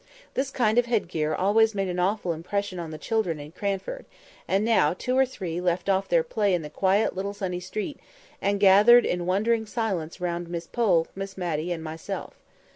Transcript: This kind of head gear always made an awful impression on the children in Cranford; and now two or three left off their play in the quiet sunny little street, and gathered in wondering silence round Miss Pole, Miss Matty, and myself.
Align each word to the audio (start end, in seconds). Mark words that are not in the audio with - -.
This 0.33 0.49
kind 0.49 0.79
of 0.79 0.87
head 0.87 1.07
gear 1.07 1.35
always 1.35 1.75
made 1.75 1.87
an 1.87 1.99
awful 1.99 2.33
impression 2.33 2.79
on 2.79 2.89
the 2.89 2.97
children 2.97 3.39
in 3.39 3.51
Cranford; 3.51 4.07
and 4.47 4.65
now 4.65 4.95
two 4.95 5.15
or 5.15 5.27
three 5.27 5.61
left 5.61 5.89
off 5.89 6.07
their 6.07 6.23
play 6.23 6.55
in 6.55 6.63
the 6.63 6.71
quiet 6.71 7.09
sunny 7.11 7.17
little 7.27 7.61
street, 7.61 7.99
and 8.41 8.59
gathered 8.59 9.05
in 9.05 9.27
wondering 9.27 9.67
silence 9.67 10.19
round 10.19 10.47
Miss 10.49 10.65
Pole, 10.65 11.05
Miss 11.15 11.37
Matty, 11.37 11.71
and 11.71 11.83
myself. 11.83 12.33